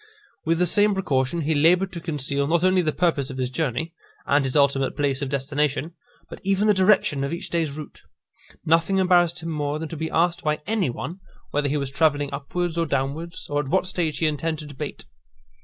With 0.45 0.57
the 0.57 0.65
same 0.65 0.95
precaution 0.95 1.41
he 1.41 1.53
laboured 1.53 1.91
to 1.91 2.01
conceal, 2.01 2.47
not 2.47 2.63
only 2.63 2.81
the 2.81 2.91
purpose 2.91 3.29
of 3.29 3.37
his 3.37 3.51
journey, 3.51 3.93
and 4.25 4.43
his 4.43 4.55
ultimate 4.55 4.95
place 4.95 5.21
of 5.21 5.29
destination, 5.29 5.93
but 6.27 6.41
even 6.43 6.65
the 6.65 6.73
direction 6.73 7.23
of 7.23 7.31
each 7.31 7.51
day's 7.51 7.69
route. 7.69 8.01
Nothing 8.65 8.97
embarrassed 8.97 9.43
him 9.43 9.49
more 9.51 9.77
than 9.77 9.89
to 9.89 9.95
be 9.97 10.09
asked 10.09 10.43
by 10.43 10.59
any 10.65 10.89
one, 10.89 11.19
whether 11.51 11.69
he 11.69 11.77
was 11.77 11.91
travelling 11.91 12.33
upwards 12.33 12.79
or 12.79 12.87
downwards, 12.87 13.47
or 13.47 13.59
at 13.59 13.67
what 13.67 13.87
stage 13.87 14.17
he 14.17 14.25
intended 14.25 14.69
to 14.69 14.75
bait. 14.75 15.05